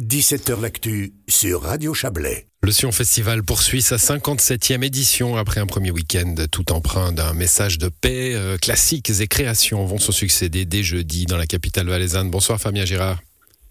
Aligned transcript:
17h 0.00 0.60
L'actu 0.60 1.12
sur 1.26 1.62
Radio 1.62 1.92
Chablais. 1.92 2.46
Le 2.62 2.70
Sion 2.70 2.92
Festival 2.92 3.42
poursuit 3.42 3.82
sa 3.82 3.96
57e 3.96 4.84
édition 4.84 5.36
après 5.36 5.58
un 5.58 5.66
premier 5.66 5.90
week-end 5.90 6.36
tout 6.52 6.70
empreint 6.70 7.10
d'un 7.10 7.34
message 7.34 7.78
de 7.78 7.88
paix. 7.88 8.32
Euh, 8.36 8.58
classiques 8.58 9.10
et 9.10 9.26
créations 9.26 9.84
vont 9.86 9.98
se 9.98 10.12
succéder 10.12 10.66
dès 10.66 10.84
jeudi 10.84 11.26
dans 11.26 11.36
la 11.36 11.46
capitale 11.46 11.88
valaisanne. 11.88 12.30
Bonsoir 12.30 12.60
Fabien 12.60 12.84
Girard. 12.84 13.18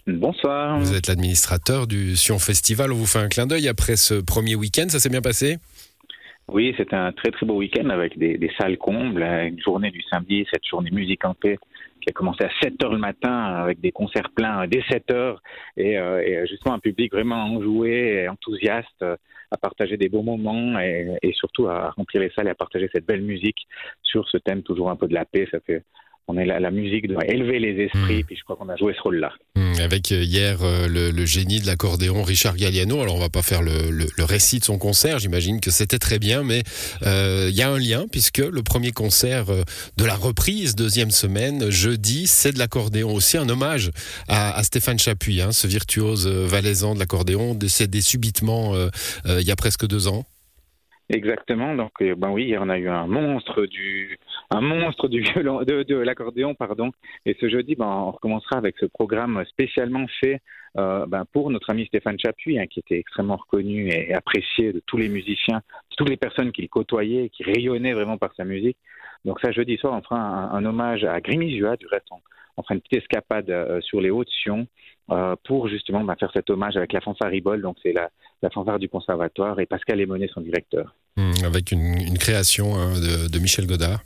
Bonsoir. 0.05 0.77
Vous 0.81 0.95
êtes 0.95 1.07
l'administrateur 1.07 1.87
du 1.87 2.17
Sion 2.17 2.39
Festival. 2.39 2.91
On 2.91 2.97
vous 2.97 3.05
fait 3.05 3.19
un 3.19 3.29
clin 3.29 3.47
d'œil 3.47 3.69
après 3.69 3.95
ce 3.95 4.15
premier 4.15 4.55
week-end. 4.55 4.87
Ça 4.89 4.99
s'est 4.99 5.07
bien 5.07 5.21
passé? 5.21 5.59
Oui, 6.49 6.73
c'était 6.77 6.95
un 6.95 7.11
très 7.11 7.29
très 7.31 7.45
beau 7.45 7.55
week-end 7.55 7.89
avec 7.89 8.17
des, 8.17 8.51
salles 8.57 8.77
combles, 8.77 9.21
une 9.21 9.59
journée 9.59 9.91
du 9.91 10.01
samedi, 10.03 10.45
cette 10.49 10.65
journée 10.65 10.91
musique 10.91 11.25
en 11.25 11.33
paix 11.33 11.57
qui 11.99 12.09
a 12.09 12.13
commencé 12.13 12.45
à 12.45 12.49
7 12.61 12.81
heures 12.83 12.93
le 12.93 12.99
matin 12.99 13.43
avec 13.43 13.81
des 13.81 13.91
concerts 13.91 14.29
pleins 14.33 14.65
dès 14.65 14.81
7 14.89 15.11
heures 15.11 15.41
et, 15.75 15.97
euh, 15.97 16.21
et 16.21 16.47
justement 16.47 16.75
un 16.75 16.79
public 16.79 17.11
vraiment 17.11 17.43
enjoué 17.43 18.23
et 18.23 18.29
enthousiaste 18.29 19.01
euh, 19.01 19.17
à 19.51 19.57
partager 19.57 19.97
des 19.97 20.07
beaux 20.07 20.21
moments 20.21 20.79
et, 20.79 21.17
et, 21.21 21.33
surtout 21.33 21.67
à 21.67 21.89
remplir 21.89 22.21
les 22.21 22.29
salles 22.29 22.47
et 22.47 22.51
à 22.51 22.55
partager 22.55 22.89
cette 22.93 23.05
belle 23.05 23.23
musique 23.23 23.67
sur 24.03 24.27
ce 24.29 24.37
thème 24.37 24.63
toujours 24.63 24.89
un 24.89 24.95
peu 24.95 25.07
de 25.09 25.13
la 25.13 25.25
paix. 25.25 25.49
Ça 25.51 25.59
fait 25.59 25.83
on 26.27 26.37
est 26.37 26.45
la 26.45 26.71
musique 26.71 27.07
doit 27.07 27.25
élever 27.25 27.59
les 27.59 27.85
esprits, 27.85 28.19
mmh. 28.19 28.23
puis 28.25 28.35
je 28.35 28.43
crois 28.43 28.57
qu'on 28.57 28.67
a 28.67 28.75
joué 28.75 28.93
ce 28.93 29.01
rôle-là. 29.01 29.31
Mmh, 29.55 29.79
avec 29.79 30.11
euh, 30.11 30.23
hier 30.23 30.61
euh, 30.61 30.87
le, 30.87 31.11
le, 31.11 31.25
génie 31.25 31.61
de 31.61 31.65
l'accordéon 31.65 32.21
Richard 32.21 32.57
Galliano. 32.57 33.01
Alors 33.01 33.15
on 33.15 33.19
va 33.19 33.29
pas 33.29 33.41
faire 33.41 33.61
le, 33.61 33.89
le, 33.91 34.05
le 34.15 34.23
récit 34.25 34.59
de 34.59 34.65
son 34.65 34.77
concert, 34.77 35.19
j'imagine 35.19 35.61
que 35.61 35.71
c'était 35.71 35.99
très 35.99 36.19
bien, 36.19 36.43
mais 36.43 36.63
il 37.01 37.07
euh, 37.07 37.49
y 37.49 37.61
a 37.61 37.69
un 37.69 37.79
lien 37.79 38.05
puisque 38.11 38.39
le 38.39 38.61
premier 38.61 38.91
concert 38.91 39.45
de 39.45 40.05
la 40.05 40.15
reprise 40.15 40.75
deuxième 40.75 41.11
semaine 41.11 41.69
jeudi, 41.69 42.27
c'est 42.27 42.51
de 42.51 42.59
l'accordéon 42.59 43.13
aussi, 43.13 43.37
un 43.37 43.47
hommage 43.47 43.91
à, 44.27 44.57
à 44.57 44.63
Stéphane 44.63 44.99
Chapuis, 44.99 45.41
hein, 45.41 45.51
ce 45.53 45.67
virtuose 45.67 46.27
valaisan 46.27 46.93
de 46.93 46.99
l'accordéon, 46.99 47.55
décédé 47.55 48.01
subitement 48.01 48.73
il 49.25 49.47
y 49.47 49.51
a 49.51 49.55
presque 49.55 49.87
deux 49.87 50.07
ans. 50.07 50.25
Exactement. 51.09 51.73
Donc, 51.75 51.91
ben 51.99 52.29
oui, 52.29 52.55
on 52.59 52.69
a 52.69 52.77
eu 52.77 52.89
un 52.89 53.07
monstre 53.07 53.65
du, 53.65 54.19
un 54.49 54.61
monstre 54.61 55.07
du 55.07 55.21
de, 55.21 55.95
l'accordéon, 55.95 56.55
pardon. 56.55 56.91
Et 57.25 57.35
ce 57.39 57.49
jeudi, 57.49 57.75
ben, 57.75 57.85
on 57.85 58.11
recommencera 58.11 58.57
avec 58.57 58.75
ce 58.79 58.85
programme 58.85 59.43
spécialement 59.49 60.05
fait 60.19 60.41
euh, 60.77 61.05
ben, 61.05 61.25
pour 61.31 61.49
notre 61.49 61.69
ami 61.69 61.85
Stéphane 61.87 62.19
Chapuis, 62.19 62.59
hein, 62.59 62.67
qui 62.67 62.79
était 62.79 62.97
extrêmement 62.97 63.37
reconnu 63.37 63.89
et 63.89 64.13
apprécié 64.13 64.73
de 64.73 64.81
tous 64.85 64.97
les 64.97 65.09
musiciens, 65.09 65.57
de 65.57 65.95
toutes 65.97 66.09
les 66.09 66.17
personnes 66.17 66.51
qu'il 66.51 66.69
côtoyait, 66.69 67.29
qui 67.29 67.43
rayonnaient 67.43 67.93
vraiment 67.93 68.17
par 68.17 68.33
sa 68.35 68.45
musique. 68.45 68.77
Donc 69.25 69.39
ça, 69.41 69.51
jeudi 69.51 69.77
soir, 69.77 69.93
on 69.93 70.01
fera 70.01 70.19
un, 70.19 70.65
hommage 70.65 71.03
à 71.03 71.19
Grimizua, 71.19 71.75
du 71.75 71.87
reste, 71.87 72.05
on, 72.11 72.19
on 72.55 72.63
fera 72.63 72.75
une 72.75 72.81
petite 72.81 73.03
escapade 73.03 73.49
euh, 73.49 73.81
sur 73.81 73.99
les 73.99 74.09
Hauts-de-Sion 74.09 74.67
euh, 75.09 75.35
pour 75.43 75.67
justement 75.67 76.03
bah, 76.03 76.15
faire 76.17 76.31
cet 76.33 76.49
hommage 76.49 76.77
avec 76.77 76.93
la 76.93 77.01
fanfare 77.01 77.31
Ribol, 77.31 77.61
donc 77.61 77.77
c'est 77.83 77.93
la, 77.93 78.09
fanfare 78.53 78.79
du 78.79 78.87
conservatoire, 78.87 79.59
et 79.59 79.65
Pascal 79.65 79.99
Emonet, 79.99 80.29
son 80.33 80.41
directeur. 80.41 80.95
Mmh, 81.17 81.31
avec 81.43 81.71
une, 81.71 82.17
création 82.17 82.75
hein, 82.75 82.93
de 82.99 83.39
Michel 83.39 83.67
Godard. 83.67 83.99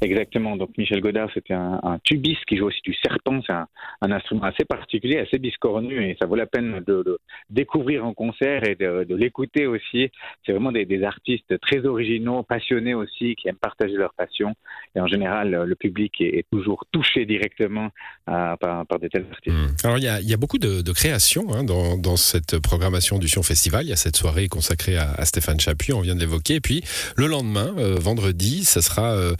Exactement. 0.00 0.56
Donc 0.56 0.70
Michel 0.76 1.00
Godard, 1.00 1.30
c'était 1.34 1.54
un, 1.54 1.80
un, 1.82 1.98
tubiste 1.98 2.44
qui 2.46 2.56
joue 2.56 2.66
aussi 2.66 2.80
du 2.84 2.94
serpent. 2.94 3.40
C'est 3.46 3.52
un, 3.52 3.66
instrument 4.02 4.44
assez 4.44 4.64
particulier, 4.64 5.18
assez 5.18 5.38
biscornu, 5.38 6.08
et 6.08 6.16
ça 6.20 6.26
vaut 6.26 6.36
la 6.36 6.46
peine 6.46 6.82
de 6.86 7.02
le 7.04 7.18
découvrir 7.50 8.04
en 8.04 8.14
concert 8.14 8.64
et 8.68 8.74
de, 8.74 9.14
l'écouter 9.14 9.66
aussi. 9.66 10.10
C'est 10.44 10.52
vraiment 10.52 10.72
des, 10.72 10.84
des, 10.84 11.02
artistes 11.02 11.58
très 11.60 11.84
originaux, 11.84 12.42
passionnés 12.42 12.94
aussi, 12.94 13.34
qui 13.36 13.48
aiment 13.48 13.56
partager 13.56 13.94
leur 13.94 14.14
passion. 14.14 14.54
Et 14.94 15.00
en 15.00 15.06
général, 15.06 15.50
le 15.50 15.74
public 15.74 16.20
est, 16.20 16.46
toujours 16.50 16.84
touché 16.92 17.26
directement 17.26 17.90
euh, 18.28 18.56
par, 18.56 18.86
par, 18.86 18.98
de 19.00 19.08
tels 19.08 19.26
artistes. 19.30 19.56
Mmh. 19.56 19.86
Alors 19.86 19.98
il 19.98 20.04
y 20.04 20.34
a, 20.34 20.36
beaucoup 20.36 20.58
de, 20.58 20.92
créations 20.92 21.46
hein, 21.52 21.64
dans, 21.64 22.16
cette 22.16 22.58
programmation 22.60 23.18
du 23.18 23.28
Sion 23.28 23.42
Festival. 23.42 23.84
Il 23.84 23.88
y 23.88 23.92
a 23.92 23.96
cette 23.96 24.16
soirée 24.16 24.48
consacrée 24.48 24.96
à, 24.96 25.24
Stéphane 25.24 25.58
Chapuis, 25.60 25.92
on 25.92 26.00
vient 26.00 26.14
de 26.14 26.20
l'évoquer. 26.20 26.54
Et 26.54 26.60
puis 26.60 26.82
le 27.16 27.26
lendemain, 27.26 27.74
euh, 27.78 27.96
vendredi, 27.98 28.64
ça 28.64 28.80
sera 28.80 29.12
euh, 29.12 29.34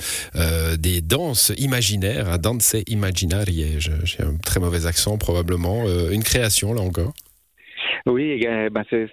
des 0.79 1.01
danses 1.01 1.53
imaginaires, 1.59 2.29
à 2.31 2.39
danse 2.39 2.77
imaginarie. 2.87 3.79
J'ai 3.79 4.23
un 4.23 4.37
très 4.37 4.61
mauvais 4.61 4.87
accent 4.87 5.19
probablement. 5.19 5.85
Euh, 5.87 6.11
une 6.11 6.23
création 6.23 6.73
là 6.75 6.83
encore. 6.83 7.13
Oui, 8.07 8.41
ben 8.71 8.85
c'est 8.89 9.09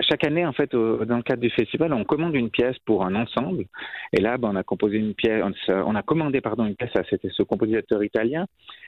chaque 0.00 0.24
année, 0.24 0.46
en 0.46 0.52
fait, 0.52 0.70
dans 0.72 1.16
le 1.16 1.22
cadre 1.22 1.42
du 1.42 1.50
festival, 1.50 1.92
on 1.92 2.04
commande 2.04 2.34
une 2.34 2.50
pièce 2.50 2.76
pour 2.84 3.04
un 3.04 3.14
ensemble. 3.14 3.64
Et 4.12 4.20
là, 4.20 4.38
ben, 4.38 4.50
on 4.52 4.56
a 4.56 4.62
composé 4.62 4.96
une 4.96 5.14
pièce, 5.14 5.42
on 5.68 5.94
a 5.94 6.02
commandé 6.02 6.40
pardon 6.40 6.64
une 6.66 6.76
pièce 6.76 6.94
à 6.96 7.02
c'était 7.10 7.30
ce 7.32 7.42
compositeur 7.42 8.02
italien. 8.04 8.46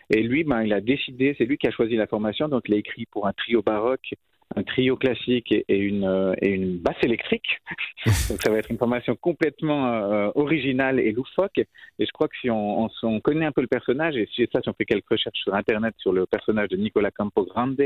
Et 0.08 0.22
lui, 0.22 0.44
ben, 0.44 0.62
il 0.62 0.72
a 0.72 0.80
décidé, 0.80 1.34
c'est 1.36 1.44
lui 1.44 1.58
qui 1.58 1.66
a 1.66 1.72
choisi 1.72 1.96
la 1.96 2.06
formation, 2.06 2.48
donc 2.48 2.62
il 2.68 2.74
a 2.74 2.76
écrit 2.76 3.06
pour 3.10 3.26
un 3.26 3.32
trio 3.32 3.62
baroque 3.62 4.14
un 4.56 4.62
trio 4.64 4.96
classique 4.96 5.52
et, 5.52 5.78
une, 5.78 6.04
euh, 6.04 6.34
et 6.42 6.50
une 6.50 6.78
basse 6.78 6.96
électrique. 7.02 7.60
Donc 8.28 8.42
ça 8.42 8.50
va 8.50 8.58
être 8.58 8.70
une 8.70 8.78
formation 8.78 9.14
complètement 9.16 9.86
euh, 9.86 10.30
originale 10.34 10.98
et 10.98 11.12
loufoque. 11.12 11.58
Et 11.58 12.06
je 12.06 12.10
crois 12.12 12.26
que 12.26 12.36
si 12.40 12.50
on, 12.50 12.84
on, 12.84 12.90
on, 13.04 13.20
connaît 13.20 13.46
un 13.46 13.52
peu 13.52 13.60
le 13.60 13.68
personnage, 13.68 14.16
et 14.16 14.28
si 14.34 14.46
ça, 14.52 14.60
si 14.60 14.68
on 14.68 14.72
fait 14.72 14.86
quelques 14.86 15.08
recherches 15.08 15.38
sur 15.38 15.54
Internet 15.54 15.94
sur 15.98 16.12
le 16.12 16.26
personnage 16.26 16.68
de 16.68 16.76
Nicolas 16.76 17.10
Campogrande, 17.10 17.80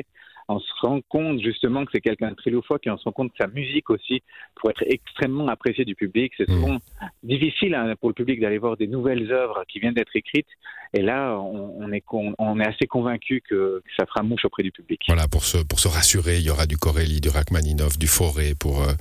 on 0.49 0.59
se 0.59 0.73
rend 0.83 1.01
compte 1.09 1.41
justement 1.41 1.85
que 1.85 1.91
c'est 1.95 2.01
quelqu'un 2.01 2.31
de 2.31 2.35
très 2.35 2.51
loufoque 2.51 2.87
et 2.87 2.91
on 2.91 2.99
se 2.99 3.05
rend 3.05 3.13
compte 3.13 3.31
que 3.33 3.39
sa 3.41 3.49
musique 3.49 3.91
aussi, 3.91 4.23
pour 4.55 4.71
être 4.71 4.85
extrêmement 4.87 5.49
appréciée 5.49 5.85
du 5.85 5.95
public, 5.95 6.33
c'est 6.37 6.49
souvent 6.49 6.75
mmh. 6.75 6.81
difficile 7.23 7.75
hein, 7.75 7.95
pour 7.99 8.11
le 8.11 8.15
public 8.15 8.41
d'aller 8.41 8.59
voir 8.59 8.77
des 8.77 8.87
nouvelles 8.87 9.33
œuvres 9.33 9.65
qui 9.69 9.81
viennent 9.81 9.95
d'être 9.95 10.15
écrites. 10.15 10.49
Et 10.93 11.03
là, 11.03 11.37
on, 11.39 11.75
on, 11.81 11.93
est, 11.93 12.05
on 12.13 12.61
est 12.61 12.67
assez 12.67 12.87
convaincu 12.87 13.43
que, 13.49 13.83
que, 13.85 13.91
ça 13.99 14.07
fera 14.07 14.23
mouche 14.23 14.45
auprès 14.45 14.63
du 14.63 14.71
public. 14.71 15.01
Voilà, 15.09 15.27
pour 15.27 15.45
se, 15.45 15.59
pour 15.65 15.81
se 15.81 15.89
rassurer, 15.89 16.37
il 16.37 16.45
y 16.45 16.51
aura 16.55 16.67
du 16.67 16.77
Corelli, 16.77 17.21
du 17.21 17.29
Rachmaninov, 17.29 17.99
du 17.99 18.07
Forêt 18.07 18.55
pour, 18.59 18.83
euh, 18.83 18.93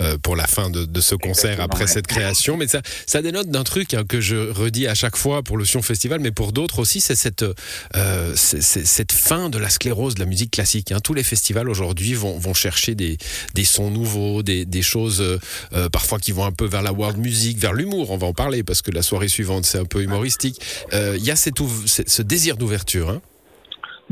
euh, 0.00 0.18
pour 0.18 0.34
la 0.36 0.46
fin 0.46 0.70
de, 0.70 0.84
de 0.84 1.00
ce 1.00 1.14
concert 1.14 1.52
Exactement, 1.52 1.64
après 1.64 1.84
ouais. 1.84 1.90
cette 1.90 2.06
création. 2.06 2.56
Mais 2.56 2.66
ça, 2.66 2.82
ça 3.06 3.22
dénote 3.22 3.48
d'un 3.48 3.64
truc 3.64 3.94
hein, 3.94 4.04
que 4.08 4.20
je 4.20 4.36
redis 4.50 4.86
à 4.86 4.94
chaque 4.94 5.16
fois 5.16 5.42
pour 5.42 5.56
le 5.56 5.64
Sion 5.64 5.82
Festival, 5.82 6.20
mais 6.20 6.32
pour 6.32 6.52
d'autres 6.52 6.78
aussi, 6.80 7.00
c'est 7.00 7.14
cette, 7.14 7.44
euh, 7.96 8.34
cette 8.34 9.12
fin 9.12 9.48
de 9.50 9.58
la 9.58 9.68
sclérose 9.68 10.14
de 10.14 10.20
la 10.20 10.26
musique 10.26 10.50
classique. 10.50 10.92
Hein. 10.92 11.00
Tous 11.00 11.14
les 11.14 11.24
festivals 11.24 11.68
aujourd'hui 11.68 12.14
vont, 12.14 12.38
vont 12.38 12.54
chercher 12.54 12.94
des, 12.94 13.18
des 13.54 13.64
sons 13.64 13.90
nouveaux, 13.90 14.42
des, 14.42 14.64
des 14.64 14.82
choses 14.82 15.20
euh, 15.20 15.88
parfois 15.90 16.18
qui 16.18 16.32
vont 16.32 16.44
un 16.44 16.52
peu 16.52 16.66
vers 16.66 16.82
la 16.82 16.92
world 16.92 17.18
music, 17.18 17.58
vers 17.58 17.72
l'humour. 17.72 18.10
On 18.10 18.16
va 18.16 18.26
en 18.26 18.34
parler 18.34 18.62
parce 18.62 18.82
que 18.82 18.90
la 18.90 19.02
soirée 19.02 19.28
suivante, 19.28 19.64
c'est 19.64 19.78
un 19.78 19.84
peu 19.84 20.02
humoristique. 20.02 20.60
Il 20.92 21.24
y 21.24 21.30
a 21.30 21.36
cette, 21.36 21.56
ce 21.86 22.22
désir 22.22 22.56
d'ouverture. 22.56 23.10
Hein. 23.10 23.20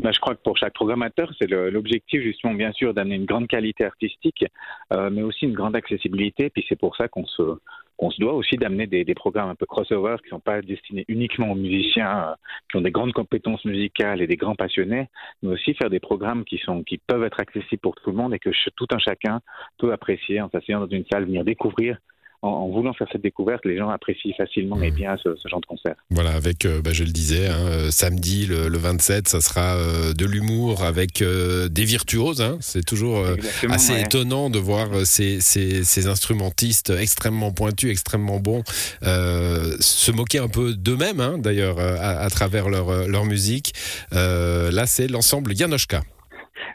Ben, 0.01 0.11
je 0.11 0.19
crois 0.19 0.33
que 0.33 0.41
pour 0.41 0.57
chaque 0.57 0.73
programmateur, 0.73 1.31
c'est 1.39 1.47
l'objectif 1.47 2.23
justement 2.23 2.55
bien 2.55 2.71
sûr 2.71 2.91
d'amener 2.91 3.15
une 3.15 3.25
grande 3.25 3.47
qualité 3.47 3.85
artistique, 3.85 4.43
euh, 4.91 5.11
mais 5.11 5.21
aussi 5.21 5.45
une 5.45 5.53
grande 5.53 5.75
accessibilité. 5.75 6.49
Puis 6.49 6.65
c'est 6.67 6.75
pour 6.75 6.95
ça 6.95 7.07
qu'on 7.07 7.27
se, 7.27 7.43
se 7.43 8.19
doit 8.19 8.33
aussi 8.33 8.55
d'amener 8.55 8.87
des, 8.87 9.05
des, 9.05 9.13
programmes 9.13 9.49
un 9.49 9.55
peu 9.55 9.67
crossover 9.67 10.15
qui 10.17 10.25
ne 10.25 10.29
sont 10.31 10.39
pas 10.39 10.63
destinés 10.63 11.05
uniquement 11.07 11.51
aux 11.51 11.55
musiciens 11.55 12.29
euh, 12.29 12.33
qui 12.71 12.77
ont 12.77 12.81
des 12.81 12.89
grandes 12.89 13.13
compétences 13.13 13.63
musicales 13.63 14.23
et 14.23 14.27
des 14.27 14.37
grands 14.37 14.55
passionnés, 14.55 15.07
mais 15.43 15.49
aussi 15.49 15.75
faire 15.75 15.91
des 15.91 15.99
programmes 15.99 16.45
qui 16.45 16.57
sont 16.57 16.81
qui 16.83 16.97
peuvent 16.97 17.23
être 17.23 17.39
accessibles 17.39 17.81
pour 17.81 17.93
tout 17.93 18.09
le 18.09 18.17
monde 18.17 18.33
et 18.33 18.39
que 18.39 18.49
tout 18.75 18.87
un 18.91 18.97
chacun 18.97 19.39
peut 19.77 19.93
apprécier 19.93 20.41
en 20.41 20.49
s'asseyant 20.49 20.79
dans 20.79 20.87
une 20.87 21.05
salle, 21.11 21.25
venir 21.25 21.43
découvrir 21.43 21.99
en, 22.41 22.47
en, 22.47 22.69
voulant 22.69 22.93
faire 22.93 23.07
cette 23.11 23.21
découverte, 23.21 23.65
les 23.65 23.77
gens 23.77 23.89
apprécient 23.89 24.33
facilement 24.35 24.75
mmh. 24.75 24.83
et 24.83 24.91
bien 24.91 25.17
ce, 25.23 25.35
ce, 25.35 25.47
genre 25.47 25.61
de 25.61 25.65
concert. 25.65 25.95
Voilà, 26.09 26.31
avec, 26.31 26.65
euh, 26.65 26.81
bah, 26.81 26.91
je 26.93 27.03
le 27.03 27.11
disais, 27.11 27.47
hein, 27.47 27.59
euh, 27.67 27.91
samedi 27.91 28.47
le, 28.47 28.67
le, 28.67 28.77
27, 28.77 29.27
ça 29.27 29.41
sera 29.41 29.75
euh, 29.75 30.13
de 30.13 30.25
l'humour 30.25 30.83
avec 30.83 31.21
euh, 31.21 31.69
des 31.69 31.85
virtuoses. 31.85 32.41
Hein. 32.41 32.57
C'est 32.59 32.83
toujours 32.83 33.19
euh, 33.19 33.35
assez 33.69 33.93
ouais. 33.93 34.01
étonnant 34.01 34.49
de 34.49 34.59
voir 34.59 34.89
ces, 35.05 35.39
ces, 35.39 35.83
ces, 35.83 36.07
instrumentistes 36.07 36.89
extrêmement 36.89 37.51
pointus, 37.51 37.91
extrêmement 37.91 38.39
bons, 38.39 38.63
se 39.03 40.11
moquer 40.11 40.39
un 40.39 40.47
peu 40.47 40.73
d'eux-mêmes, 40.73 41.19
hein, 41.19 41.37
d'ailleurs, 41.37 41.79
à, 41.79 42.21
à, 42.21 42.29
travers 42.29 42.69
leur, 42.69 43.07
leur 43.07 43.25
musique. 43.25 43.73
là, 44.11 44.85
c'est 44.87 45.07
l'ensemble 45.07 45.53
Yanoshka. 45.53 46.01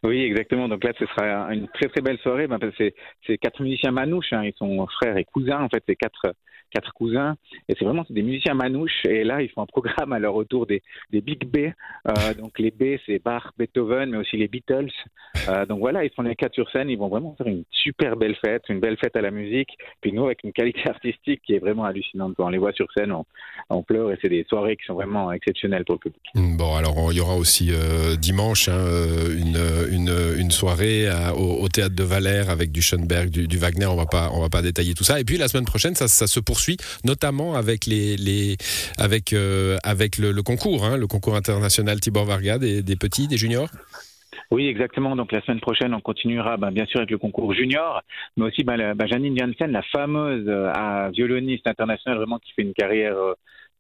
Oui, 0.03 0.23
exactement. 0.23 0.69
Donc 0.69 0.85
là, 0.85 0.93
ce 0.99 1.07
sera 1.07 1.53
une 1.55 1.69
très 1.69 1.89
très 1.89 2.01
belle 2.01 2.19
soirée. 2.19 2.47
Ben, 2.47 2.59
c'est 2.79 3.39
quatre 3.39 3.63
musiciens 3.63 3.93
manouches. 3.93 4.33
Hein. 4.33 4.45
Ils 4.45 4.55
sont 4.57 4.87
frères 4.87 5.17
et 5.17 5.25
cousins. 5.25 5.61
En 5.61 5.69
fait, 5.69 5.83
c'est 5.89 5.97
quatre 5.97 6.35
quatre 6.77 6.93
cousins. 6.93 7.37
Et 7.69 7.75
c'est 7.79 7.85
vraiment 7.85 8.05
des 8.11 8.23
musiciens 8.23 8.55
manouches. 8.55 9.05
Et 9.09 9.25
là, 9.25 9.41
ils 9.41 9.49
font 9.49 9.63
un 9.63 9.67
programme 9.67 10.13
à 10.13 10.19
leur 10.19 10.35
retour 10.35 10.67
des, 10.67 10.83
des 11.11 11.21
Big 11.23 11.47
B. 11.47 11.57
Euh, 11.57 12.35
donc 12.39 12.59
les 12.59 12.71
B, 12.71 12.99
c'est 13.07 13.23
Bach, 13.23 13.45
Beethoven, 13.59 14.11
mais 14.11 14.19
aussi 14.19 14.37
les 14.37 14.49
Beatles. 14.49 14.91
Euh, 15.49 15.65
donc 15.67 15.81
voilà, 15.81 16.05
ils 16.05 16.11
font 16.11 16.23
les 16.23 16.37
quatre 16.37 16.55
sur 16.55 16.71
scène. 16.71 16.91
Ils 16.91 16.99
vont 16.99 17.09
vraiment 17.09 17.35
faire 17.37 17.47
une 17.47 17.65
super 17.71 18.17
belle 18.17 18.37
fête, 18.45 18.63
une 18.69 18.81
belle 18.81 18.99
fête 18.99 19.17
à 19.17 19.23
la 19.23 19.31
musique. 19.31 19.71
Puis 20.01 20.13
nous, 20.13 20.27
avec 20.27 20.45
une 20.45 20.53
qualité 20.53 20.83
artistique 20.89 21.41
qui 21.47 21.55
est 21.55 21.59
vraiment 21.59 21.85
hallucinante. 21.85 22.35
Quand 22.37 22.47
on 22.47 22.51
les 22.51 22.59
voit 22.59 22.73
sur 22.73 22.87
scène, 22.97 23.13
on, 23.13 23.25
on 23.71 23.83
pleure. 23.83 24.13
Et 24.13 24.19
c'est 24.21 24.29
des 24.29 24.45
soirées 24.49 24.77
qui 24.77 24.85
sont 24.85 24.95
vraiment 24.95 25.33
exceptionnelles 25.33 25.85
pour 25.85 25.95
le 25.95 26.11
public. 26.11 26.23
Bon, 26.35 26.75
alors 26.75 26.95
il 27.11 27.17
y 27.17 27.21
aura 27.21 27.37
aussi 27.37 27.71
euh, 27.71 28.17
dimanche 28.17 28.69
hein, 28.69 28.85
une, 29.31 29.59
une, 29.91 30.15
une, 30.39 30.51
soirée 30.51 31.09
à, 31.09 31.35
au, 31.35 31.63
au, 31.63 31.69
théâtre 31.69 31.95
de 31.95 32.05
Valère 32.05 32.51
avec 32.51 32.71
du 32.71 32.83
Schoenberg, 32.83 33.31
du, 33.31 33.49
du, 33.49 33.59
Wagner. 33.59 33.87
On 33.87 33.97
va 33.97 34.07
pas, 34.07 34.31
on 34.33 34.41
va 34.41 34.49
pas 34.49 34.63
détailler 34.63 34.95
tout 34.95 35.05
ça. 35.05 35.21
Et 35.21 35.25
puis 35.25 35.39
la 35.39 35.49
semaine 35.49 35.65
prochaine, 35.65 35.95
ça, 35.95 36.09
ça 36.09 36.27
se 36.27 36.41
poursuit 36.41 36.66
notamment 37.05 37.55
avec 37.55 37.87
les, 37.87 38.57
avec 38.99 39.33
euh, 39.33 39.77
avec 39.85 40.19
le, 40.19 40.43
concours, 40.43 40.85
hein, 40.85 40.97
le 40.97 41.07
concours 41.07 41.37
international 41.37 42.01
Tibor 42.01 42.25
Varga 42.25 42.59
des, 42.59 42.83
petits, 42.97 43.29
des 43.29 43.37
juniors. 43.37 43.69
Oui, 44.51 44.69
exactement. 44.69 45.17
Donc 45.17 45.33
la 45.33 45.41
semaine 45.43 45.61
prochaine, 45.61 45.93
on 45.95 46.01
continuera 46.01 46.57
ben, 46.57 46.71
bien 46.71 46.87
sûr 46.87 47.01
avec 47.01 47.11
le 47.11 47.19
concours 47.19 47.53
junior, 47.53 48.03
mais 48.37 48.45
aussi 48.47 48.63
ben, 48.63 48.95
ben, 48.95 49.07
Janine 49.07 49.37
Janssen, 49.37 49.73
la 49.73 49.83
fameuse 49.83 50.45
euh, 50.47 51.11
violoniste 51.13 51.67
internationale 51.67 52.19
vraiment 52.19 52.39
qui 52.39 52.53
fait 52.53 52.63
une 52.63 52.75
carrière 52.75 53.17
euh, 53.17 53.35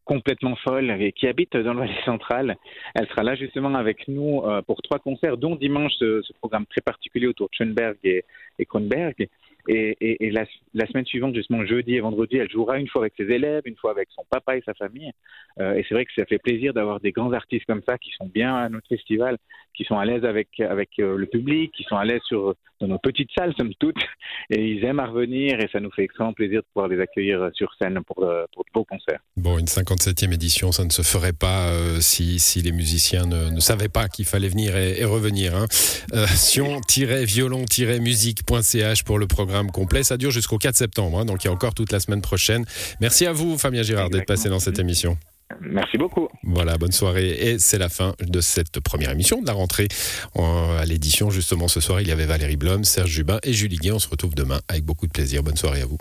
complètement 0.04 0.56
folle 0.56 0.90
et 1.00 1.12
qui 1.12 1.26
habite 1.26 1.56
dans 1.56 1.72
le 1.72 1.80
Valais 1.80 2.04
central. 2.04 2.56
Elle 2.94 3.08
sera 3.08 3.22
là 3.22 3.34
justement 3.34 3.74
avec 3.74 4.06
nous 4.06 4.40
pour 4.64 4.80
trois 4.80 5.00
concerts, 5.00 5.36
dont 5.36 5.56
dimanche 5.56 5.92
ce, 5.98 6.22
programme 6.38 6.64
très 6.66 6.80
particulier 6.80 7.26
autour 7.26 7.48
de 7.48 7.54
Schoenberg 7.56 7.96
et 8.04 8.66
Kronberg. 8.66 9.28
Et, 9.68 10.30
la, 10.30 10.86
semaine 10.86 11.06
suivante, 11.06 11.34
justement 11.34 11.64
jeudi 11.64 11.94
et 11.94 12.00
vendredi, 12.00 12.36
elle 12.36 12.50
jouera 12.50 12.78
une 12.78 12.88
fois 12.88 13.02
avec 13.02 13.14
ses 13.16 13.24
élèves, 13.24 13.62
une 13.64 13.76
fois 13.76 13.90
avec 13.90 14.08
son 14.14 14.24
papa 14.30 14.56
et 14.56 14.62
sa 14.62 14.74
famille. 14.74 15.10
Euh, 15.58 15.74
et 15.74 15.84
c'est 15.88 15.94
vrai 15.94 16.04
que 16.04 16.12
ça 16.14 16.24
fait 16.24 16.38
plaisir 16.38 16.72
d'avoir 16.72 17.00
des 17.00 17.12
grands 17.12 17.32
artistes 17.32 17.64
comme 17.66 17.82
ça 17.86 17.98
qui 17.98 18.10
sont 18.12 18.26
bien 18.26 18.54
à 18.54 18.68
notre 18.68 18.86
festival, 18.88 19.38
qui 19.74 19.84
sont 19.84 19.98
à 19.98 20.04
l'aise 20.04 20.24
avec 20.24 20.60
avec 20.60 20.90
euh, 20.98 21.16
le 21.16 21.26
public, 21.26 21.72
qui 21.72 21.82
sont 21.84 21.96
à 21.96 22.04
l'aise 22.04 22.22
sur 22.22 22.54
dans 22.80 22.88
nos 22.88 22.98
petites 22.98 23.30
salles, 23.36 23.52
somme 23.56 23.72
toute, 23.78 23.96
et 24.50 24.60
ils 24.60 24.84
aiment 24.84 25.00
à 25.00 25.06
revenir. 25.06 25.60
Et 25.60 25.68
ça 25.72 25.80
nous 25.80 25.90
fait 25.90 26.04
extrêmement 26.04 26.32
plaisir 26.32 26.60
de 26.60 26.66
pouvoir 26.72 26.88
les 26.88 27.00
accueillir 27.00 27.50
sur 27.54 27.74
scène 27.80 27.98
pour, 28.06 28.24
euh, 28.24 28.44
pour 28.54 28.64
de 28.64 28.70
beaux 28.72 28.84
concerts. 28.84 29.18
Bon, 29.36 29.58
une 29.58 29.66
57e 29.66 30.32
édition, 30.32 30.70
ça 30.72 30.84
ne 30.84 30.90
se 30.90 31.02
ferait 31.02 31.32
pas 31.32 31.68
euh, 31.68 32.00
si, 32.00 32.38
si 32.38 32.62
les 32.62 32.72
musiciens 32.72 33.26
ne, 33.26 33.50
ne 33.50 33.60
savaient 33.60 33.88
pas 33.88 34.08
qu'il 34.08 34.24
fallait 34.24 34.48
venir 34.48 34.76
et, 34.76 35.00
et 35.00 35.04
revenir. 35.04 35.56
Hein. 35.56 35.66
Euh, 36.12 36.26
Sion-violon-musique.ch 36.26 39.04
pour 39.04 39.18
le 39.18 39.26
programme 39.26 39.70
complet. 39.70 40.02
Ça 40.02 40.16
dure 40.16 40.30
jusqu'au 40.30 40.56
4 40.58 40.74
septembre, 40.74 41.20
hein, 41.20 41.24
donc 41.24 41.44
il 41.44 41.48
y 41.48 41.50
a 41.50 41.52
encore 41.52 41.74
toute 41.74 41.92
la 41.92 42.00
semaine 42.00 42.22
prochaine. 42.22 42.64
Merci 43.00 43.26
à 43.26 43.32
vous, 43.32 43.58
Fabien 43.58 43.82
Girard, 43.82 44.10
d'être 44.10 44.26
passé 44.26 44.48
dans 44.48 44.60
cette 44.60 44.78
émission. 44.78 45.16
Merci 45.60 45.98
beaucoup. 45.98 46.28
Voilà, 46.42 46.78
bonne 46.78 46.92
soirée. 46.92 47.30
Et 47.30 47.58
c'est 47.58 47.78
la 47.78 47.88
fin 47.88 48.14
de 48.20 48.40
cette 48.40 48.80
première 48.80 49.10
émission 49.10 49.40
de 49.40 49.46
la 49.46 49.52
rentrée. 49.52 49.88
À 50.34 50.84
l'édition, 50.84 51.30
justement, 51.30 51.68
ce 51.68 51.80
soir, 51.80 52.00
il 52.00 52.08
y 52.08 52.12
avait 52.12 52.26
Valérie 52.26 52.56
Blom, 52.56 52.84
Serge 52.84 53.10
Jubin 53.10 53.38
et 53.42 53.52
Julie 53.52 53.78
Gué. 53.78 53.92
On 53.92 53.98
se 53.98 54.08
retrouve 54.08 54.34
demain 54.34 54.60
avec 54.68 54.84
beaucoup 54.84 55.06
de 55.06 55.12
plaisir. 55.12 55.42
Bonne 55.42 55.56
soirée 55.56 55.82
à 55.82 55.86
vous. 55.86 55.98